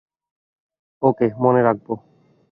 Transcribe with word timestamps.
ওকে, 1.01 1.27
মনে 1.43 1.61
রাখব। 1.63 1.87